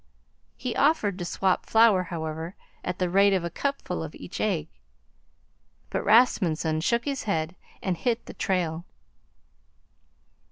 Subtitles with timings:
[0.57, 4.67] He offered to swap flour, however, at the rate of a cupful of each egg,
[5.91, 8.83] but Rasmunsen shook his head and hit the trail.